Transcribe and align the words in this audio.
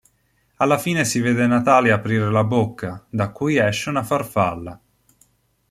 Alla 0.55 0.79
fine 0.79 1.05
si 1.05 1.19
vede 1.19 1.45
Natalia 1.45 1.93
aprire 1.93 2.31
la 2.31 2.43
bocca, 2.43 3.05
da 3.07 3.29
cui 3.29 3.57
esce 3.57 3.89
una 3.89 4.01
farfalla. 4.01 4.81